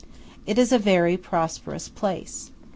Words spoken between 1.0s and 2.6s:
prosperous place.